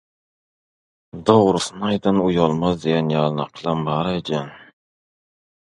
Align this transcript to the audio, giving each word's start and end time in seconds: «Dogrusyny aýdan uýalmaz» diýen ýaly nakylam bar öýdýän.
«Dogrusyny 1.29 1.83
aýdan 1.91 2.23
uýalmaz» 2.25 2.81
diýen 2.87 3.13
ýaly 3.15 3.39
nakylam 3.43 3.87
bar 3.91 4.13
öýdýän. 4.17 4.53